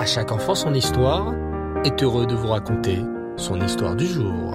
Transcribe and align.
À 0.00 0.06
chaque 0.06 0.32
enfant 0.32 0.54
son 0.54 0.72
histoire 0.72 1.34
est 1.84 2.02
heureux 2.02 2.26
de 2.26 2.34
vous 2.34 2.46
raconter 2.46 3.00
son 3.36 3.60
histoire 3.60 3.94
du 3.94 4.06
jour. 4.06 4.54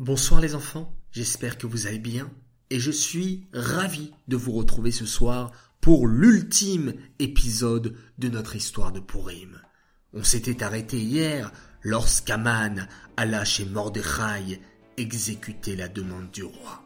Bonsoir 0.00 0.40
les 0.40 0.56
enfants, 0.56 0.92
j'espère 1.12 1.56
que 1.56 1.68
vous 1.68 1.86
allez 1.86 2.00
bien 2.00 2.28
et 2.70 2.80
je 2.80 2.90
suis 2.90 3.46
ravi 3.52 4.12
de 4.26 4.36
vous 4.36 4.50
retrouver 4.50 4.90
ce 4.90 5.06
soir 5.06 5.52
pour 5.80 6.08
l'ultime 6.08 6.94
épisode 7.20 7.94
de 8.18 8.28
notre 8.28 8.56
histoire 8.56 8.90
de 8.90 8.98
Purim. 8.98 9.56
On 10.14 10.24
s'était 10.24 10.64
arrêté 10.64 10.98
hier 10.98 11.52
lorsqu'Aman 11.82 12.88
alla 13.16 13.44
chez 13.44 13.66
Mordechai 13.66 14.60
exécuter 14.96 15.76
la 15.76 15.86
demande 15.86 16.28
du 16.32 16.42
roi. 16.42 16.82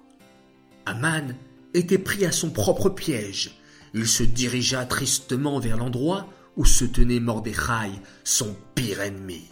Aman 0.84 1.34
était 1.72 1.96
pris 1.96 2.26
à 2.26 2.30
son 2.30 2.50
propre 2.50 2.90
piège. 2.90 3.56
Il 3.94 4.06
se 4.06 4.22
dirigea 4.22 4.84
tristement 4.86 5.58
vers 5.58 5.76
l'endroit 5.76 6.28
où 6.56 6.64
se 6.64 6.84
tenait 6.84 7.20
Mordechai, 7.20 7.90
son 8.24 8.56
pire 8.74 9.00
ennemi. 9.00 9.48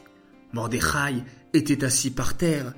Mordechai 0.52 1.22
était 1.52 1.84
assis 1.84 2.10
par 2.10 2.36
terre, 2.36 2.72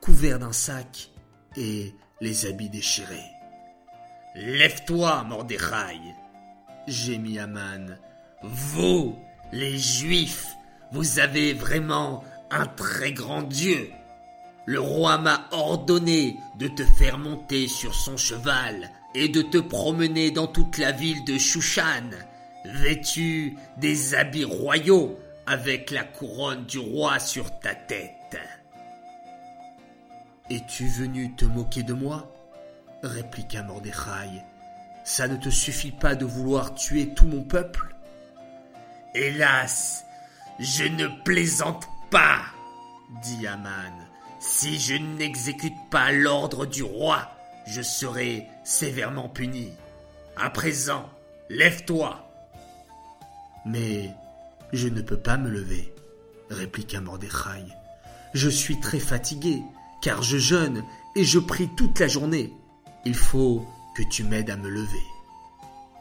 couvert 0.00 0.38
d'un 0.38 0.52
sac 0.52 1.10
et 1.56 1.92
les 2.20 2.46
habits 2.46 2.70
déchirés. 2.70 3.30
Lève-toi, 4.34 5.24
Mordechai 5.24 5.98
gémit 6.86 7.38
Aman. 7.38 7.98
Vous, 8.42 9.16
les 9.52 9.78
Juifs, 9.78 10.46
vous 10.92 11.18
avez 11.18 11.52
vraiment 11.52 12.24
un 12.50 12.66
très 12.66 13.12
grand 13.12 13.42
Dieu. 13.42 13.90
Le 14.68 14.80
roi 14.80 15.16
m'a 15.16 15.48
ordonné 15.50 16.36
de 16.56 16.68
te 16.68 16.84
faire 16.84 17.16
monter 17.16 17.68
sur 17.68 17.94
son 17.94 18.18
cheval 18.18 18.90
et 19.14 19.30
de 19.30 19.40
te 19.40 19.56
promener 19.56 20.30
dans 20.30 20.46
toute 20.46 20.76
la 20.76 20.92
ville 20.92 21.24
de 21.24 21.38
Shushan, 21.38 22.10
vêtu 22.66 23.56
des 23.78 24.14
habits 24.14 24.44
royaux 24.44 25.18
avec 25.46 25.90
la 25.90 26.04
couronne 26.04 26.66
du 26.66 26.78
roi 26.78 27.18
sur 27.18 27.58
ta 27.60 27.74
tête. 27.74 28.36
Es-tu 30.50 30.86
venu 30.86 31.34
te 31.34 31.46
moquer 31.46 31.82
de 31.82 31.94
moi? 31.94 32.30
répliqua 33.02 33.62
Mordechai. 33.62 34.42
Ça 35.02 35.28
ne 35.28 35.36
te 35.36 35.48
suffit 35.48 35.92
pas 35.92 36.14
de 36.14 36.26
vouloir 36.26 36.74
tuer 36.74 37.14
tout 37.14 37.26
mon 37.26 37.42
peuple? 37.42 37.96
Hélas, 39.14 40.04
je 40.58 40.84
ne 40.84 41.06
plaisante 41.24 41.88
pas, 42.10 42.42
dit 43.22 43.46
Aman. 43.46 44.08
Si 44.40 44.78
je 44.78 44.94
n'exécute 44.94 45.76
pas 45.90 46.12
l'ordre 46.12 46.64
du 46.64 46.82
roi, 46.82 47.28
je 47.66 47.82
serai 47.82 48.46
sévèrement 48.64 49.28
puni. 49.28 49.72
À 50.36 50.50
présent, 50.50 51.08
lève-toi. 51.48 52.24
Mais 53.66 54.10
je 54.72 54.88
ne 54.88 55.02
peux 55.02 55.16
pas 55.16 55.36
me 55.36 55.50
lever, 55.50 55.92
répliqua 56.50 57.00
Mordechai. 57.00 57.64
Je 58.32 58.48
suis 58.48 58.78
très 58.78 59.00
fatigué, 59.00 59.62
car 60.02 60.22
je 60.22 60.38
jeûne 60.38 60.84
et 61.16 61.24
je 61.24 61.40
prie 61.40 61.68
toute 61.76 61.98
la 61.98 62.06
journée. 62.06 62.52
Il 63.04 63.16
faut 63.16 63.66
que 63.96 64.02
tu 64.04 64.22
m'aides 64.22 64.50
à 64.50 64.56
me 64.56 64.68
lever. 64.68 65.06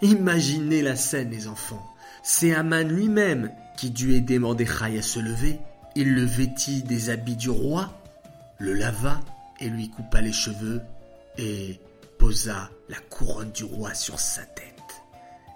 Imaginez 0.04 0.84
la 0.84 0.96
scène, 0.96 1.32
les 1.32 1.48
enfants. 1.48 1.84
C'est 2.22 2.54
Aman 2.54 2.88
lui-même 2.88 3.52
qui 3.78 3.90
dut 3.90 4.14
aider 4.14 4.38
Mordechai 4.38 5.00
à 5.00 5.02
se 5.02 5.20
lever. 5.20 5.60
Il 5.96 6.14
le 6.14 6.24
vêtit 6.24 6.84
des 6.84 7.10
habits 7.10 7.36
du 7.36 7.50
roi, 7.50 7.97
le 8.60 8.74
lava 8.74 9.20
et 9.60 9.70
lui 9.70 9.90
coupa 9.90 10.22
les 10.22 10.34
cheveux 10.34 10.82
et 11.38 11.80
posa 12.18 12.70
la 12.90 12.98
couronne 13.10 13.52
du 13.52 13.64
roi 13.64 13.94
sur 13.94 14.20
sa 14.20 14.42
tête. 14.44 14.74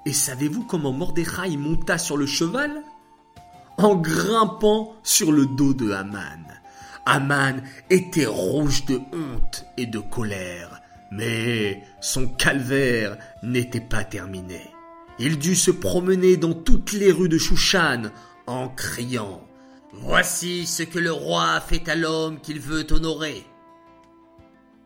Et 0.06 0.14
savez-vous 0.14 0.64
comment 0.66 0.92
Mordechai 0.92 1.58
monta 1.58 1.98
sur 1.98 2.18
le 2.18 2.26
cheval? 2.26 2.72
En 3.78 3.96
grimpant 3.96 4.96
sur 5.04 5.32
le 5.32 5.46
dos 5.46 5.74
de 5.74 5.92
Haman. 5.92 6.46
Haman 7.06 7.64
était 7.90 8.26
rouge 8.26 8.86
de 8.86 8.98
honte 8.98 9.66
et 9.78 9.88
de 9.88 10.00
colère, 10.00 10.82
mais 11.12 11.84
son 12.00 12.28
calvaire 12.28 13.18
n'était 13.42 13.82
pas 13.82 14.04
terminé. 14.04 14.62
Il 15.18 15.40
dut 15.40 15.56
se 15.56 15.72
promener 15.72 16.38
dans 16.38 16.54
toutes 16.54 16.94
les 16.94 17.12
rues 17.12 17.30
de 17.30 17.38
Shushan 17.38 18.12
en 18.46 18.70
criant 18.70 19.42
Voici 19.94 20.66
ce 20.66 20.84
que 20.84 21.00
le 21.00 21.12
roi 21.12 21.60
fait 21.60 21.90
à 21.90 21.96
l'homme 21.96 22.40
qu'il 22.40 22.60
veut 22.60 22.86
honorer. 22.92 23.46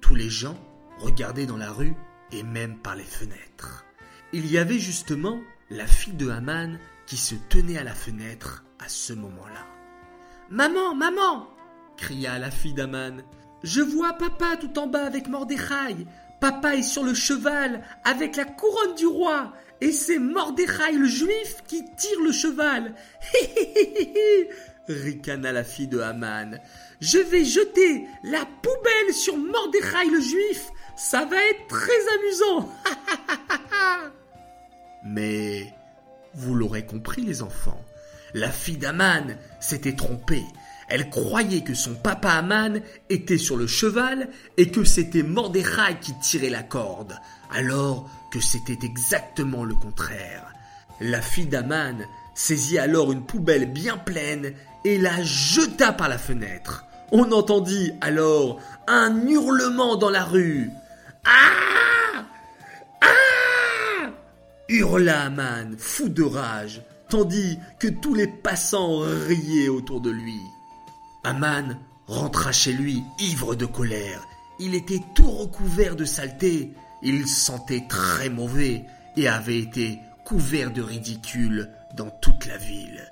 Tous 0.01 0.15
les 0.15 0.29
gens 0.29 0.57
regardaient 0.99 1.45
dans 1.45 1.57
la 1.57 1.71
rue 1.71 1.95
et 2.31 2.43
même 2.43 2.79
par 2.79 2.95
les 2.95 3.03
fenêtres. 3.03 3.85
Il 4.33 4.51
y 4.51 4.57
avait 4.57 4.79
justement 4.79 5.39
la 5.69 5.85
fille 5.85 6.13
de 6.13 6.29
Haman 6.29 6.79
qui 7.05 7.17
se 7.17 7.35
tenait 7.49 7.77
à 7.77 7.83
la 7.83 7.93
fenêtre 7.93 8.63
à 8.79 8.89
ce 8.89 9.13
moment-là. 9.13 9.65
Maman, 10.49 10.95
maman 10.95 11.49
cria 11.97 12.39
la 12.39 12.51
fille 12.51 12.73
d'Aman. 12.73 13.23
Je 13.63 13.81
vois 13.81 14.13
papa 14.13 14.57
tout 14.57 14.77
en 14.77 14.87
bas 14.87 15.05
avec 15.05 15.27
Mordechai. 15.27 16.05
Papa 16.41 16.75
est 16.75 16.83
sur 16.83 17.03
le 17.03 17.13
cheval 17.13 17.83
avec 18.03 18.35
la 18.35 18.45
couronne 18.45 18.95
du 18.95 19.07
roi 19.07 19.53
et 19.81 19.91
c'est 19.91 20.19
Mordechai 20.19 20.93
le 20.93 21.05
juif 21.05 21.63
qui 21.67 21.83
tire 21.95 22.21
le 22.23 22.31
cheval. 22.31 22.95
Ricana 24.87 25.51
la 25.51 25.63
fille 25.63 25.87
de 25.87 25.99
Haman. 25.99 26.59
Je 27.01 27.17
vais 27.17 27.45
jeter 27.45 28.05
la 28.23 28.45
poubelle 28.61 29.13
sur 29.13 29.37
Mordechai 29.37 30.09
le 30.11 30.21
juif. 30.21 30.69
Ça 30.95 31.25
va 31.25 31.37
être 31.37 31.67
très 31.67 31.91
amusant. 32.19 32.69
Mais 35.05 35.73
vous 36.33 36.55
l'aurez 36.55 36.85
compris 36.85 37.21
les 37.21 37.41
enfants, 37.41 37.81
la 38.33 38.51
fille 38.51 38.77
d'Aman 38.77 39.37
s'était 39.59 39.95
trompée. 39.95 40.43
Elle 40.87 41.09
croyait 41.09 41.63
que 41.63 41.73
son 41.73 41.95
papa 41.95 42.29
Aman 42.31 42.81
était 43.09 43.37
sur 43.37 43.57
le 43.57 43.67
cheval 43.67 44.29
et 44.57 44.69
que 44.69 44.83
c'était 44.83 45.23
Mordechai 45.23 45.97
qui 46.01 46.13
tirait 46.19 46.49
la 46.49 46.63
corde, 46.63 47.15
alors 47.51 48.09
que 48.31 48.39
c'était 48.39 48.85
exactement 48.85 49.63
le 49.63 49.75
contraire. 49.75 50.53
La 50.99 51.21
fille 51.21 51.47
d'Aman 51.47 52.05
saisit 52.35 52.77
alors 52.77 53.11
une 53.11 53.25
poubelle 53.25 53.71
bien 53.71 53.97
pleine 53.97 54.53
et 54.83 54.99
la 54.99 55.23
jeta 55.23 55.91
par 55.93 56.09
la 56.09 56.19
fenêtre. 56.19 56.85
On 57.11 57.31
entendit 57.31 57.93
alors 58.01 58.59
un 58.87 59.25
hurlement 59.27 59.95
dans 59.95 60.09
la 60.09 60.23
rue. 60.23 60.69
Ah 61.25 62.25
Ah 63.01 64.09
hurla 64.67 65.23
Aman, 65.23 65.75
fou 65.77 66.09
de 66.09 66.23
rage, 66.23 66.81
tandis 67.09 67.57
que 67.79 67.87
tous 67.87 68.13
les 68.13 68.27
passants 68.27 68.99
riaient 68.99 69.69
autour 69.69 70.01
de 70.01 70.11
lui. 70.11 70.39
Aman 71.23 71.77
rentra 72.07 72.51
chez 72.51 72.73
lui 72.73 73.03
ivre 73.19 73.55
de 73.55 73.65
colère. 73.65 74.21
Il 74.59 74.75
était 74.75 75.01
tout 75.15 75.29
recouvert 75.29 75.95
de 75.95 76.05
saleté. 76.05 76.71
Il 77.01 77.27
sentait 77.27 77.85
très 77.89 78.29
mauvais 78.29 78.85
et 79.17 79.27
avait 79.27 79.59
été 79.59 79.99
couvert 80.25 80.71
de 80.71 80.81
ridicule 80.81 81.69
dans 81.95 82.09
toute 82.09 82.45
la 82.45 82.57
ville. 82.57 83.11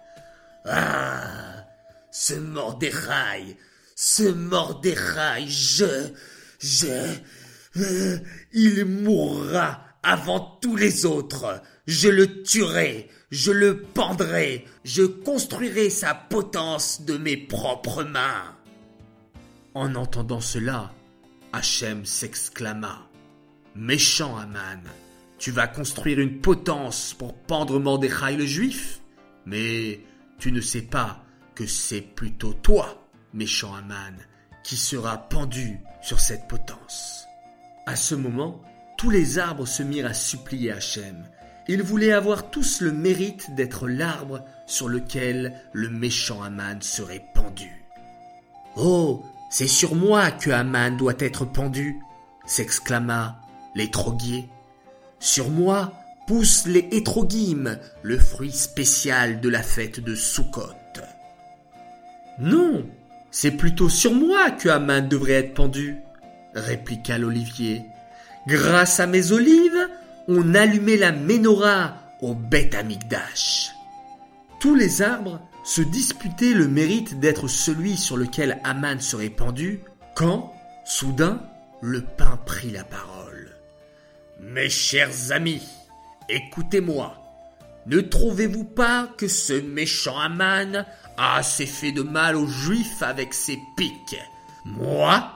Ah 0.65 1.65
Ce 2.11 2.33
Mordechai 2.33 3.57
Ce 3.95 4.23
Mordechai 4.23 5.47
Je 5.47 6.11
Je 6.59 6.87
euh, 7.77 8.19
Il 8.53 8.85
mourra 8.85 9.81
avant 10.03 10.57
tous 10.61 10.75
les 10.75 11.05
autres. 11.05 11.61
Je 11.87 12.09
le 12.09 12.43
tuerai, 12.43 13.09
je 13.31 13.51
le 13.51 13.81
pendrai, 13.81 14.65
je 14.85 15.03
construirai 15.03 15.89
sa 15.89 16.13
potence 16.13 17.01
de 17.01 17.17
mes 17.17 17.37
propres 17.37 18.03
mains. 18.03 18.55
En 19.73 19.95
entendant 19.95 20.41
cela, 20.41 20.93
Hachem 21.51 22.05
s'exclama. 22.05 23.09
Méchant 23.75 24.37
Aman, 24.37 24.83
tu 25.43 25.51
vas 25.51 25.67
construire 25.67 26.19
une 26.19 26.39
potence 26.39 27.13
pour 27.19 27.33
pendre 27.33 27.77
Mordechai 27.77 28.37
le 28.37 28.45
juif 28.45 29.01
Mais 29.45 29.99
tu 30.39 30.53
ne 30.53 30.61
sais 30.61 30.83
pas 30.83 31.21
que 31.53 31.65
c'est 31.65 31.99
plutôt 31.99 32.53
toi, 32.53 33.09
méchant 33.33 33.75
Aman, 33.75 34.15
qui 34.63 34.77
sera 34.77 35.17
pendu 35.17 35.81
sur 36.01 36.21
cette 36.21 36.47
potence. 36.47 37.25
À 37.85 37.97
ce 37.97 38.15
moment, 38.15 38.61
tous 38.97 39.09
les 39.09 39.37
arbres 39.37 39.67
se 39.67 39.83
mirent 39.83 40.05
à 40.05 40.13
supplier 40.13 40.71
Hachem. 40.71 41.25
Ils 41.67 41.83
voulaient 41.83 42.13
avoir 42.13 42.49
tous 42.49 42.79
le 42.79 42.93
mérite 42.93 43.53
d'être 43.53 43.89
l'arbre 43.89 44.45
sur 44.65 44.87
lequel 44.87 45.61
le 45.73 45.89
méchant 45.89 46.41
Aman 46.41 46.81
serait 46.81 47.25
pendu. 47.35 47.69
Oh, 48.77 49.25
c'est 49.51 49.67
sur 49.67 49.93
moi 49.93 50.31
que 50.31 50.51
Aman 50.51 50.95
doit 50.95 51.19
être 51.19 51.43
pendu, 51.43 51.99
s'exclama 52.45 53.41
l'étroguier. 53.75 54.47
Sur 55.23 55.49
moi 55.49 55.93
poussent 56.27 56.67
les 56.67 56.89
hétrogim, 56.91 57.79
le 58.01 58.17
fruit 58.17 58.51
spécial 58.51 59.39
de 59.39 59.47
la 59.47 59.63
fête 59.63 60.01
de 60.01 60.15
Sukkot. 60.15 60.73
Non, 62.39 62.85
c'est 63.31 63.51
plutôt 63.51 63.87
sur 63.87 64.13
moi 64.13 64.51
que 64.51 64.67
Aman 64.67 65.07
devrait 65.07 65.35
être 65.35 65.53
pendu, 65.53 65.95
répliqua 66.53 67.17
l'olivier. 67.17 67.83
Grâce 68.47 68.99
à 68.99 69.07
mes 69.07 69.31
olives, 69.31 69.87
on 70.27 70.53
allumait 70.55 70.97
la 70.97 71.13
menorah 71.13 71.95
au 72.21 72.33
Beth 72.33 72.75
Amikdash. 72.75 73.71
Tous 74.59 74.75
les 74.75 75.01
arbres 75.01 75.39
se 75.63 75.81
disputaient 75.81 76.53
le 76.53 76.67
mérite 76.67 77.21
d'être 77.21 77.47
celui 77.47 77.95
sur 77.95 78.17
lequel 78.17 78.59
Aman 78.65 78.99
serait 78.99 79.29
pendu, 79.29 79.79
quand, 80.15 80.53
soudain, 80.83 81.41
le 81.81 82.01
pain 82.01 82.37
prit 82.45 82.71
la 82.71 82.83
parole. 82.83 83.22
Mes 84.51 84.69
chers 84.69 85.31
amis, 85.31 85.61
écoutez-moi. 86.27 87.15
Ne 87.85 88.01
trouvez-vous 88.01 88.65
pas 88.65 89.07
que 89.17 89.29
ce 89.29 89.53
méchant 89.53 90.19
Aman 90.19 90.85
a 91.17 91.37
assez 91.37 91.65
fait 91.65 91.93
de 91.93 92.01
mal 92.01 92.35
aux 92.35 92.47
Juifs 92.47 93.01
avec 93.01 93.33
ses 93.33 93.57
piques? 93.77 94.19
Moi, 94.65 95.31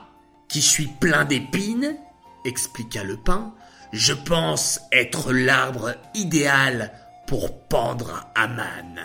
qui 0.48 0.60
suis 0.60 0.88
plein 0.88 1.24
d'épines, 1.24 1.96
expliqua 2.44 3.02
le 3.02 3.16
pain, 3.16 3.54
je 3.92 4.12
pense 4.12 4.80
être 4.92 5.32
l'arbre 5.32 5.94
idéal 6.14 6.92
pour 7.26 7.66
pendre 7.66 8.26
Aman. 8.34 9.00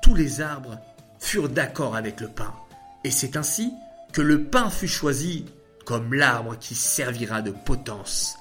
Tous 0.00 0.14
les 0.14 0.40
arbres 0.40 0.78
furent 1.18 1.48
d'accord 1.48 1.96
avec 1.96 2.20
le 2.20 2.28
pain, 2.28 2.54
et 3.02 3.10
c'est 3.10 3.36
ainsi 3.36 3.72
que 4.12 4.22
le 4.22 4.44
pain 4.44 4.70
fut 4.70 4.88
choisi 4.88 5.44
comme 5.84 6.14
l'arbre 6.14 6.56
qui 6.56 6.76
servira 6.76 7.42
de 7.42 7.50
potence 7.50 8.38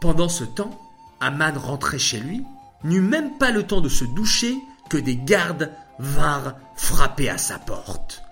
Pendant 0.00 0.30
ce 0.30 0.44
temps, 0.44 0.80
Aman 1.20 1.56
rentrait 1.58 1.98
chez 1.98 2.20
lui, 2.20 2.44
n'eut 2.84 3.02
même 3.02 3.36
pas 3.36 3.50
le 3.50 3.66
temps 3.66 3.82
de 3.82 3.90
se 3.90 4.04
doucher 4.04 4.56
que 4.88 4.96
des 4.96 5.16
gardes 5.16 5.70
vinrent 5.98 6.56
frapper 6.74 7.28
à 7.28 7.36
sa 7.36 7.58
porte. 7.58 8.22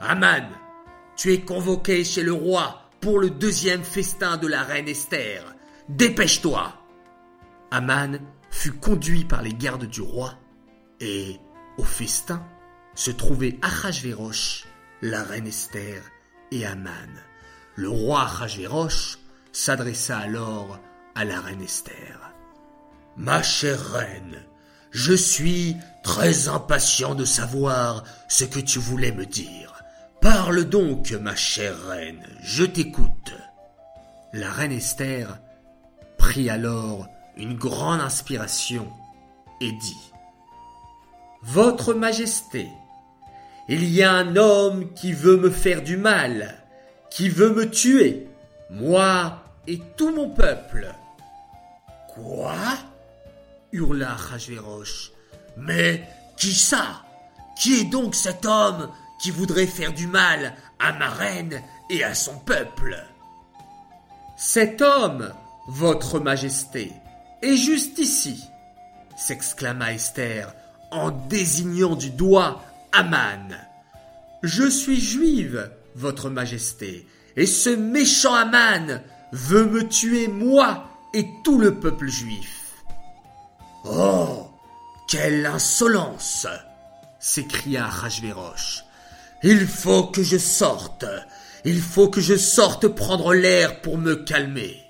Aman, 0.00 0.48
tu 1.16 1.32
es 1.32 1.40
convoqué 1.42 2.04
chez 2.04 2.22
le 2.22 2.32
roi 2.32 2.80
pour 3.00 3.18
le 3.18 3.28
deuxième 3.28 3.84
festin 3.84 4.38
de 4.38 4.46
la 4.46 4.62
reine 4.62 4.88
Esther. 4.88 5.54
Dépêche-toi. 5.90 6.72
Aman 7.70 8.18
fut 8.50 8.72
conduit 8.72 9.24
par 9.24 9.42
les 9.42 9.52
gardes 9.52 9.86
du 9.86 10.00
roi 10.00 10.34
et, 11.00 11.38
au 11.76 11.84
festin, 11.84 12.42
se 12.94 13.10
trouvaient 13.10 13.58
Achashverosh, 13.60 14.64
la 15.02 15.22
reine 15.22 15.46
Esther 15.46 16.02
et 16.50 16.66
Aman. 16.66 17.10
Le 17.76 17.88
roi 17.88 18.22
Achashverosh 18.22 19.18
s'adressa 19.52 20.18
alors 20.18 20.78
à 21.14 21.24
la 21.24 21.40
reine 21.40 21.62
Esther. 21.62 22.32
Ma 23.16 23.42
chère 23.42 23.92
reine, 23.92 24.42
je 24.90 25.14
suis 25.14 25.76
très 26.02 26.48
impatient 26.48 27.14
de 27.14 27.24
savoir 27.24 28.04
ce 28.28 28.44
que 28.44 28.60
tu 28.60 28.78
voulais 28.78 29.12
me 29.12 29.26
dire. 29.26 29.82
Parle 30.20 30.64
donc, 30.64 31.12
ma 31.12 31.36
chère 31.36 31.78
reine, 31.86 32.26
je 32.42 32.64
t'écoute. 32.64 33.34
La 34.32 34.50
reine 34.50 34.72
Esther 34.72 35.38
prit 36.18 36.50
alors 36.50 37.08
une 37.36 37.54
grande 37.54 38.00
inspiration 38.00 38.90
et 39.60 39.70
dit 39.70 40.12
Votre 41.42 41.94
Majesté, 41.94 42.68
il 43.68 43.88
y 43.88 44.02
a 44.02 44.12
un 44.12 44.36
homme 44.36 44.92
qui 44.94 45.12
veut 45.12 45.36
me 45.36 45.50
faire 45.50 45.82
du 45.82 45.96
mal, 45.96 46.62
qui 47.10 47.28
veut 47.28 47.50
me 47.50 47.70
tuer, 47.70 48.28
moi 48.70 49.42
et 49.66 49.80
tout 49.96 50.14
mon 50.14 50.30
peuple. 50.30 50.94
Quoi? 52.14 52.54
hurla 53.72 54.14
Rajverosh. 54.14 55.10
Mais 55.56 56.06
qui 56.36 56.52
ça? 56.54 57.02
Qui 57.58 57.80
est 57.80 57.84
donc 57.84 58.14
cet 58.14 58.44
homme 58.44 58.90
qui 59.20 59.30
voudrait 59.30 59.66
faire 59.66 59.92
du 59.92 60.06
mal 60.06 60.54
à 60.78 60.92
ma 60.92 61.08
reine 61.08 61.62
et 61.90 62.04
à 62.04 62.14
son 62.14 62.38
peuple? 62.40 62.96
Cet 64.36 64.82
homme, 64.82 65.32
votre 65.68 66.18
majesté, 66.18 66.92
est 67.42 67.56
juste 67.56 67.98
ici, 67.98 68.42
s'exclama 69.16 69.92
Esther 69.92 70.52
en 70.90 71.10
désignant 71.10 71.94
du 71.94 72.10
doigt 72.10 72.62
Je 74.42 74.68
suis 74.68 75.00
juive, 75.00 75.70
votre 75.94 76.30
majesté, 76.30 77.06
et 77.36 77.46
ce 77.46 77.70
méchant 77.70 78.34
Aman 78.34 79.00
veut 79.32 79.66
me 79.66 79.88
tuer 79.88 80.28
moi 80.28 80.88
et 81.12 81.26
tout 81.44 81.58
le 81.58 81.80
peuple 81.80 82.08
juif. 82.08 82.84
Oh, 83.84 84.50
quelle 85.08 85.46
insolence 85.46 86.46
s'écria 87.18 87.86
Rajverosh. 87.86 88.84
Il 89.42 89.66
faut 89.66 90.04
que 90.04 90.22
je 90.22 90.38
sorte. 90.38 91.04
Il 91.64 91.80
faut 91.80 92.08
que 92.08 92.20
je 92.20 92.36
sorte 92.36 92.88
prendre 92.88 93.34
l'air 93.34 93.80
pour 93.80 93.98
me 93.98 94.16
calmer. 94.16 94.80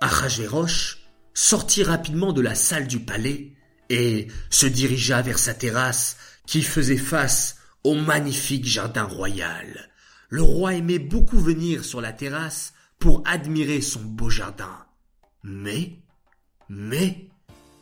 Ahasverosh 0.00 0.98
sortit 1.34 1.82
rapidement 1.82 2.32
de 2.32 2.40
la 2.40 2.54
salle 2.54 2.86
du 2.86 3.00
palais 3.00 3.52
et 3.90 4.28
se 4.48 4.66
dirigea 4.66 5.20
vers 5.22 5.38
sa 5.38 5.52
terrasse 5.52 6.16
qui 6.46 6.62
faisait 6.62 6.96
face 6.96 7.56
au 7.84 7.94
magnifique 7.94 8.66
jardin 8.66 9.04
royal. 9.04 9.90
Le 10.28 10.42
roi 10.42 10.74
aimait 10.74 10.98
beaucoup 10.98 11.38
venir 11.38 11.84
sur 11.84 12.00
la 12.00 12.12
terrasse 12.12 12.72
pour 12.98 13.22
admirer 13.26 13.80
son 13.80 14.00
beau 14.00 14.30
jardin. 14.30 14.86
Mais, 15.42 15.98
mais, 16.68 17.28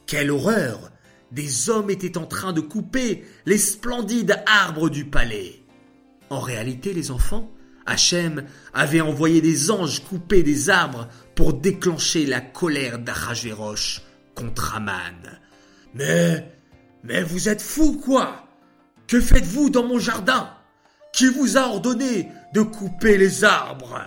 quelle 0.06 0.30
horreur! 0.30 0.90
Des 1.30 1.68
hommes 1.68 1.90
étaient 1.90 2.16
en 2.16 2.24
train 2.24 2.54
de 2.54 2.62
couper 2.62 3.24
les 3.44 3.58
splendides 3.58 4.42
arbres 4.46 4.88
du 4.88 5.04
palais. 5.04 5.62
En 6.30 6.40
réalité, 6.40 6.94
les 6.94 7.10
enfants, 7.10 7.52
Hachem 7.84 8.44
avait 8.72 9.02
envoyé 9.02 9.42
des 9.42 9.70
anges 9.70 10.02
couper 10.04 10.42
des 10.42 10.70
arbres 10.70 11.08
pour 11.34 11.52
déclencher 11.52 12.24
la 12.24 12.40
colère 12.40 12.98
d'Achashverosh 12.98 14.02
contre 14.34 14.76
Aman. 14.76 15.38
Mais, 15.94 16.50
mais 17.02 17.22
vous 17.22 17.50
êtes 17.50 17.62
fous, 17.62 18.00
quoi? 18.02 18.47
Que 19.08 19.20
faites-vous 19.20 19.70
dans 19.70 19.84
mon 19.84 19.98
jardin 19.98 20.50
Qui 21.14 21.28
vous 21.28 21.56
a 21.56 21.62
ordonné 21.62 22.30
de 22.52 22.60
couper 22.60 23.16
les 23.16 23.42
arbres? 23.42 24.02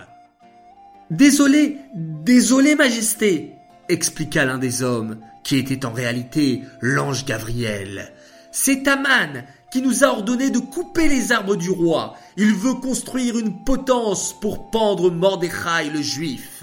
Désolé, 1.10 1.78
désolé, 1.94 2.76
Majesté, 2.76 3.56
expliqua 3.88 4.44
l'un 4.44 4.58
des 4.58 4.84
hommes, 4.84 5.18
qui 5.42 5.56
était 5.56 5.84
en 5.84 5.92
réalité 5.92 6.62
l'ange 6.80 7.24
Gabriel. 7.24 8.12
C'est 8.52 8.86
Aman 8.86 9.42
qui 9.72 9.82
nous 9.82 10.04
a 10.04 10.08
ordonné 10.08 10.50
de 10.50 10.60
couper 10.60 11.08
les 11.08 11.32
arbres 11.32 11.56
du 11.56 11.70
roi. 11.70 12.14
Il 12.36 12.54
veut 12.54 12.74
construire 12.74 13.36
une 13.38 13.64
potence 13.64 14.38
pour 14.40 14.70
pendre 14.70 15.10
Mordechai 15.10 15.90
le 15.92 16.00
juif. 16.00 16.62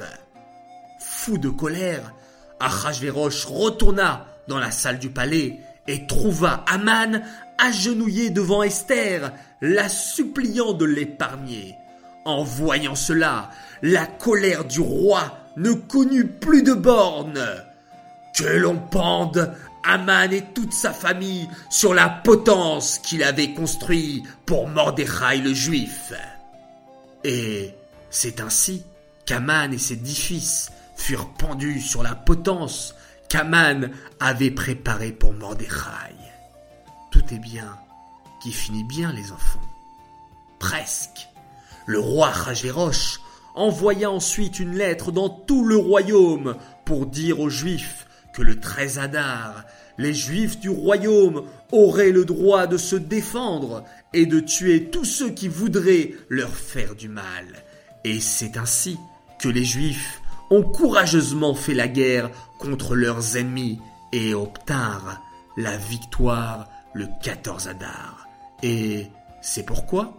Fou 1.01 1.37
de 1.37 1.49
colère, 1.49 2.13
Achashverosh 2.61 3.45
retourna 3.45 4.27
dans 4.47 4.59
la 4.59 4.71
salle 4.71 4.99
du 4.99 5.09
palais 5.09 5.59
et 5.87 6.07
trouva 6.07 6.63
Aman 6.67 7.21
agenouillé 7.59 8.29
devant 8.29 8.63
Esther, 8.63 9.31
la 9.61 9.89
suppliant 9.89 10.73
de 10.73 10.85
l'épargner. 10.85 11.75
En 12.25 12.43
voyant 12.43 12.95
cela, 12.95 13.49
la 13.81 14.05
colère 14.05 14.65
du 14.65 14.79
roi 14.79 15.37
ne 15.57 15.73
connut 15.73 16.27
plus 16.27 16.63
de 16.63 16.73
bornes. 16.73 17.45
Que 18.35 18.45
l'on 18.45 18.77
pende 18.77 19.53
Aman 19.83 20.31
et 20.31 20.43
toute 20.53 20.73
sa 20.73 20.91
famille 20.91 21.49
sur 21.69 21.93
la 21.93 22.09
potence 22.09 22.99
qu'il 22.99 23.23
avait 23.23 23.53
construite 23.53 24.25
pour 24.45 24.67
Mordechai 24.67 25.37
le 25.37 25.53
juif. 25.53 26.13
Et 27.23 27.73
c'est 28.09 28.41
ainsi 28.41 28.83
qu'Aman 29.25 29.73
et 29.73 29.77
ses 29.77 29.95
dix 29.95 30.19
fils 30.19 30.71
furent 30.95 31.29
pendus 31.37 31.81
sur 31.81 32.03
la 32.03 32.15
potence 32.15 32.93
qu'Aman 33.29 33.89
avait 34.19 34.51
préparée 34.51 35.11
pour 35.11 35.33
Mordechai. 35.33 36.28
Bien 37.37 37.77
qui 38.41 38.51
finit 38.51 38.83
bien 38.83 39.11
les 39.11 39.31
enfants. 39.31 39.59
Presque. 40.57 41.29
Le 41.85 41.99
roi 41.99 42.29
Rajverosh 42.29 43.19
envoya 43.55 44.09
ensuite 44.09 44.59
une 44.59 44.75
lettre 44.75 45.11
dans 45.11 45.29
tout 45.29 45.65
le 45.65 45.75
royaume 45.75 46.55
pour 46.85 47.05
dire 47.05 47.39
aux 47.39 47.49
Juifs 47.49 48.07
que 48.33 48.41
le 48.41 48.59
13 48.59 48.99
Hadar, 48.99 49.63
les 49.97 50.13
Juifs 50.13 50.59
du 50.59 50.69
royaume 50.69 51.43
auraient 51.71 52.11
le 52.11 52.25
droit 52.25 52.67
de 52.67 52.77
se 52.77 52.95
défendre 52.95 53.83
et 54.13 54.25
de 54.25 54.39
tuer 54.39 54.89
tous 54.89 55.05
ceux 55.05 55.29
qui 55.29 55.47
voudraient 55.47 56.13
leur 56.29 56.51
faire 56.55 56.95
du 56.95 57.09
mal. 57.09 57.45
Et 58.03 58.19
c'est 58.19 58.57
ainsi 58.57 58.97
que 59.39 59.49
les 59.49 59.65
Juifs 59.65 60.21
ont 60.49 60.63
courageusement 60.63 61.53
fait 61.53 61.73
la 61.73 61.87
guerre 61.87 62.31
contre 62.59 62.95
leurs 62.95 63.37
ennemis 63.37 63.79
et 64.13 64.33
obtinrent 64.33 65.21
la 65.57 65.75
victoire 65.77 66.67
le 66.93 67.07
14 67.23 67.67
Hadar. 67.67 68.27
Et 68.63 69.07
c'est 69.41 69.65
pourquoi 69.65 70.17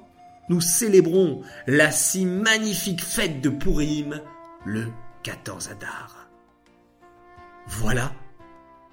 nous 0.49 0.61
célébrons 0.61 1.43
la 1.67 1.91
si 1.91 2.27
magnifique 2.27 3.03
fête 3.03 3.41
de 3.41 3.51
Purim 3.51 4.21
le 4.65 4.89
14 5.23 5.71
Hadar. 5.71 6.29
Voilà, 7.67 8.13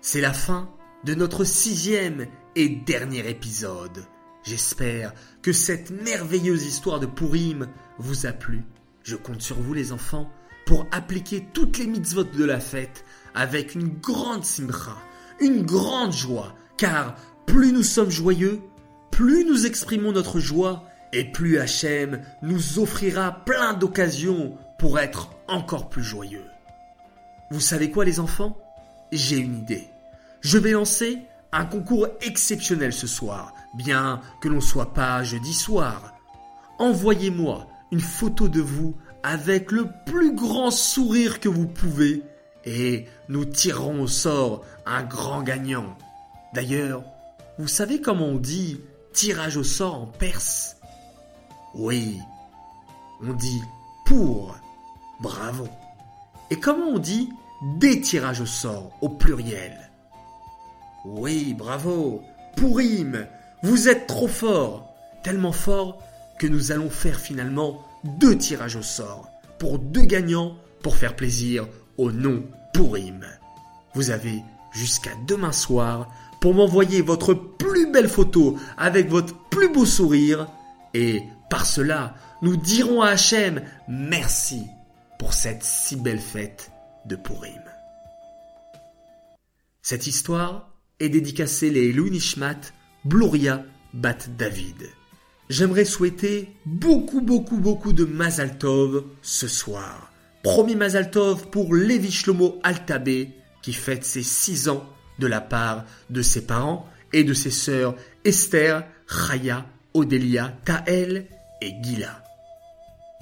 c'est 0.01 0.21
la 0.21 0.33
fin 0.33 0.69
de 1.03 1.15
notre 1.15 1.43
sixième 1.43 2.27
et 2.55 2.69
dernier 2.69 3.27
épisode. 3.29 4.05
J'espère 4.43 5.13
que 5.41 5.51
cette 5.51 5.91
merveilleuse 5.91 6.65
histoire 6.65 6.99
de 6.99 7.05
Pourim 7.05 7.67
vous 7.97 8.25
a 8.25 8.31
plu. 8.31 8.63
Je 9.03 9.15
compte 9.15 9.41
sur 9.41 9.59
vous 9.59 9.73
les 9.73 9.91
enfants 9.91 10.31
pour 10.65 10.85
appliquer 10.91 11.47
toutes 11.53 11.77
les 11.77 11.87
mitzvot 11.87 12.23
de 12.23 12.45
la 12.45 12.59
fête 12.59 13.03
avec 13.33 13.73
une 13.75 13.87
grande 13.87 14.43
simcha, 14.43 14.97
une 15.39 15.63
grande 15.63 16.13
joie, 16.13 16.55
car 16.77 17.15
plus 17.47 17.71
nous 17.71 17.83
sommes 17.83 18.11
joyeux, 18.11 18.61
plus 19.09 19.43
nous 19.43 19.65
exprimons 19.65 20.11
notre 20.11 20.39
joie 20.39 20.83
et 21.11 21.23
plus 21.23 21.57
Hachem 21.57 22.21
nous 22.43 22.77
offrira 22.77 23.43
plein 23.45 23.73
d'occasions 23.73 24.55
pour 24.77 24.99
être 24.99 25.31
encore 25.47 25.89
plus 25.89 26.03
joyeux. 26.03 26.45
Vous 27.49 27.59
savez 27.59 27.89
quoi 27.89 28.05
les 28.05 28.19
enfants? 28.19 28.57
J'ai 29.11 29.37
une 29.37 29.57
idée. 29.57 29.87
Je 30.41 30.57
vais 30.57 30.71
lancer 30.71 31.19
un 31.51 31.65
concours 31.65 32.07
exceptionnel 32.21 32.93
ce 32.93 33.07
soir, 33.07 33.53
bien 33.75 34.21
que 34.41 34.49
l'on 34.49 34.61
soit 34.61 34.93
pas 34.93 35.23
jeudi 35.23 35.53
soir. 35.53 36.13
Envoyez-moi 36.77 37.67
une 37.91 38.01
photo 38.01 38.49
de 38.49 38.61
vous 38.61 38.95
avec 39.23 39.71
le 39.71 39.87
plus 40.05 40.35
grand 40.35 40.69
sourire 40.69 41.39
que 41.39 41.49
vous 41.49 41.67
pouvez 41.67 42.23
et 42.65 43.05
nous 43.29 43.45
tirerons 43.45 44.01
au 44.01 44.07
sort 44.07 44.63
un 44.85 45.03
grand 45.03 45.41
gagnant. 45.41 45.97
D'ailleurs, 46.53 47.03
vous 47.59 47.67
savez 47.67 48.01
comment 48.01 48.25
on 48.25 48.37
dit 48.37 48.79
tirage 49.13 49.57
au 49.57 49.63
sort 49.63 49.95
en 49.95 50.05
perse? 50.05 50.77
Oui, 51.73 52.19
on 53.21 53.33
dit 53.33 53.61
pour. 54.05 54.55
Bravo. 55.19 55.67
Et 56.51 56.59
comment 56.59 56.89
on 56.89 56.99
dit 56.99 57.29
des 57.79 57.99
tirages 58.01 58.41
au 58.41 58.45
sort 58.45 58.91
au 59.01 59.09
pluriel? 59.09 59.89
Oui, 61.05 61.53
bravo. 61.53 62.21
Pourim, 62.55 63.27
vous 63.63 63.89
êtes 63.89 64.07
trop 64.07 64.27
fort. 64.27 64.93
Tellement 65.23 65.51
fort 65.51 66.01
que 66.37 66.47
nous 66.47 66.71
allons 66.71 66.89
faire 66.89 67.19
finalement 67.19 67.81
deux 68.03 68.37
tirages 68.37 68.75
au 68.75 68.83
sort 68.83 69.29
pour 69.57 69.79
deux 69.79 70.05
gagnants 70.05 70.55
pour 70.83 70.95
faire 70.95 71.15
plaisir 71.15 71.67
au 71.97 72.11
nom 72.11 72.43
Pourim. 72.73 73.25
Vous 73.95 74.11
avez 74.11 74.43
jusqu'à 74.71 75.11
demain 75.27 75.51
soir 75.51 76.07
pour 76.41 76.53
m'envoyer 76.53 77.01
votre 77.01 77.33
plus 77.33 77.91
belle 77.91 78.09
photo 78.09 78.57
avec 78.77 79.09
votre 79.09 79.35
plus 79.49 79.69
beau 79.69 79.85
sourire 79.85 80.47
et 80.93 81.23
par 81.49 81.65
cela 81.65 82.15
nous 82.41 82.57
dirons 82.57 83.01
à 83.01 83.09
Hachem 83.09 83.61
merci 83.87 84.63
pour 85.17 85.33
cette 85.33 85.63
si 85.63 85.95
belle 85.95 86.19
fête 86.19 86.71
de 87.05 87.15
Purim. 87.15 87.63
Cette 89.81 90.07
histoire 90.07 90.73
est 90.99 91.09
dédicacée 91.09 91.69
les 91.69 91.89
Elou 91.89 92.09
Nishmat 92.09 92.59
Bluria 93.05 93.63
Bat 93.93 94.17
David. 94.37 94.89
J'aimerais 95.49 95.85
souhaiter 95.85 96.49
beaucoup, 96.65 97.21
beaucoup, 97.21 97.57
beaucoup 97.57 97.93
de 97.93 98.03
Mazal 98.03 98.57
Tov 98.57 99.05
ce 99.21 99.47
soir. 99.47 100.11
Premier 100.43 100.75
Mazal 100.75 101.09
Tov 101.09 101.49
pour 101.49 101.73
Levi 101.73 102.11
Shlomo 102.11 102.59
Altabé, 102.63 103.29
qui 103.61 103.71
fête 103.71 104.03
ses 104.03 104.23
6 104.23 104.67
ans 104.69 104.85
de 105.19 105.27
la 105.27 105.41
part 105.41 105.85
de 106.09 106.21
ses 106.21 106.45
parents 106.45 106.87
et 107.13 107.23
de 107.23 107.33
ses 107.33 107.51
sœurs 107.51 107.95
Esther, 108.25 108.83
Chaya, 109.07 109.65
Odélia, 109.93 110.53
Taël 110.65 111.27
et 111.61 111.73
Gila. 111.81 112.23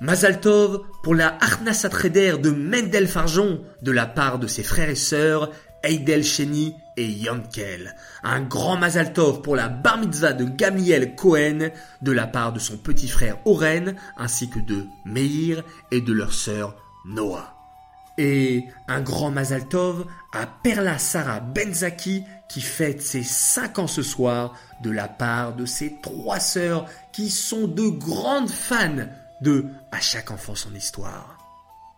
Mazal 0.01 0.41
Tov 0.41 0.81
pour 1.03 1.15
la 1.15 1.37
Arnasatreder 1.39 2.37
de 2.37 2.49
Mendel 2.49 3.07
Farjon 3.07 3.61
de 3.81 3.91
la 3.91 4.05
part 4.05 4.39
de 4.39 4.47
ses 4.47 4.63
frères 4.63 4.89
et 4.89 4.95
sœurs 4.95 5.51
Eidel 5.83 6.23
Sheni 6.23 6.73
et 6.97 7.07
Yankel. 7.07 7.95
Un 8.23 8.41
grand 8.41 8.75
Mazal 8.75 9.13
Tov 9.13 9.41
pour 9.41 9.55
la 9.55 9.69
bar 9.69 9.97
mitzvah 9.97 10.33
de 10.33 10.43
Gamiel 10.43 11.15
Cohen 11.15 11.69
de 12.01 12.11
la 12.11 12.27
part 12.27 12.51
de 12.51 12.59
son 12.59 12.77
petit 12.77 13.07
frère 13.07 13.37
Oren 13.45 13.95
ainsi 14.17 14.49
que 14.49 14.59
de 14.59 14.85
Meir 15.05 15.63
et 15.91 16.01
de 16.01 16.11
leur 16.11 16.33
sœur 16.33 16.75
Noah. 17.05 17.54
Et 18.17 18.65
un 18.87 19.01
grand 19.01 19.31
Mazal 19.31 19.67
Tov 19.67 20.05
à 20.31 20.47
Perla 20.47 20.97
Sarah 20.97 21.41
Benzaki 21.41 22.23
qui 22.47 22.61
fête 22.61 23.01
ses 23.01 23.23
5 23.23 23.79
ans 23.79 23.87
ce 23.87 24.03
soir 24.03 24.57
de 24.81 24.89
la 24.89 25.07
part 25.07 25.53
de 25.53 25.65
ses 25.65 25.95
trois 26.01 26.39
sœurs 26.39 26.85
qui 27.11 27.29
sont 27.29 27.67
de 27.67 27.87
grandes 27.89 28.49
fans 28.49 29.07
de 29.41 29.65
À 29.91 29.99
chaque 29.99 30.31
enfant 30.31 30.55
son 30.55 30.73
histoire. 30.73 31.37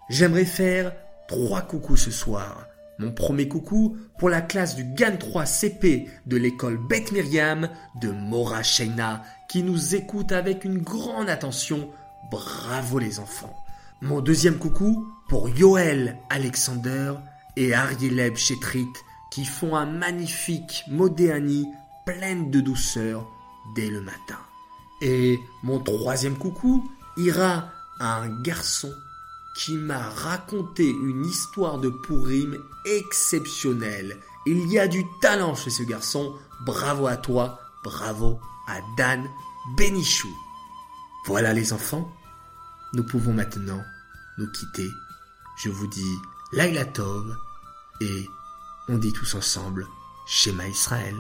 J'aimerais 0.09 0.45
faire 0.45 0.91
trois 1.27 1.62
coucous 1.62 1.97
ce 1.97 2.12
soir 2.12 2.67
mon 3.00 3.12
premier 3.12 3.47
coucou 3.47 3.97
pour 4.17 4.29
la 4.29 4.41
classe 4.41 4.75
du 4.75 4.83
GAN 4.83 5.17
3 5.17 5.45
CP 5.45 6.07
de 6.25 6.38
l'école 6.38 6.77
Beth 6.77 7.12
Miriam 7.12 7.69
de 8.01 8.09
Mora 8.09 8.63
Sheina 8.63 9.24
qui 9.47 9.62
nous 9.63 9.95
écoute 9.95 10.31
avec 10.31 10.65
une 10.65 10.79
grande 10.79 11.29
attention. 11.29 11.89
Bravo 12.31 13.00
les 13.00 13.19
enfants. 13.19 13.55
Mon 14.01 14.22
deuxième 14.22 14.60
coucou 14.60 15.08
pour 15.27 15.50
Yoel 15.50 16.20
Alexander 16.30 17.16
et 17.56 17.74
Arieleb 17.74 18.36
Chetrit 18.36 18.94
qui 19.32 19.44
font 19.44 19.75
un 19.75 19.88
magnifique 19.88 20.84
Modéani 20.88 21.66
pleine 22.06 22.51
de 22.51 22.62
douceur 22.62 23.27
dès 23.75 23.89
le 23.89 24.01
matin. 24.01 24.38
Et 25.01 25.39
mon 25.63 25.80
troisième 25.80 26.38
coucou 26.38 26.88
ira 27.18 27.72
à 28.00 28.22
un 28.22 28.42
garçon 28.44 28.94
qui 29.56 29.74
m'a 29.74 30.10
raconté 30.10 30.88
une 30.88 31.25
histoire 31.25 31.80
de 31.80 31.89
Pourim 31.89 32.56
exceptionnelle. 32.86 34.16
Il 34.46 34.72
y 34.72 34.77
a 34.77 34.88
du 34.88 35.04
talent 35.22 35.56
chez 35.56 35.72
ce 35.72 35.82
garçon. 35.82 36.36
Bravo 36.68 37.08
à 37.08 37.18
toi, 37.18 37.60
bravo 37.84 38.39
à 38.68 38.77
Dan 38.96 39.27
Benichou. 39.75 40.30
Voilà 41.25 41.51
les 41.51 41.74
enfants, 41.74 42.08
nous 42.94 43.03
pouvons 43.03 43.34
maintenant 43.34 43.84
nous 44.38 44.50
quitter. 44.51 44.91
Je 45.63 45.70
vous 45.70 45.88
dis 45.88 46.15
Laila 46.51 46.86
Tov 46.86 47.36
et 48.01 48.29
on 48.88 48.98
dit 48.98 49.13
tous 49.13 49.36
ensemble 49.36 49.86
Shema 50.27 50.67
Israël. 50.67 51.15